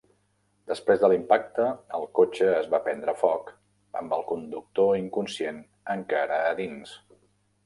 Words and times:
Després 0.69 1.01
de 1.01 1.09
l'impacte, 1.11 1.67
el 1.97 2.07
cotxe 2.19 2.47
es 2.61 2.69
va 2.71 2.79
prendre 2.87 3.15
foc, 3.19 3.51
amb 4.01 4.17
el 4.19 4.25
conductor 4.33 4.91
inconscient 5.03 5.61
encara 5.99 6.41
a 6.49 6.57
dins. 6.63 6.97